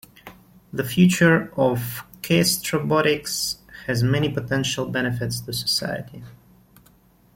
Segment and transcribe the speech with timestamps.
[0.73, 6.23] The future of gastrobotics has many potential benefits to society.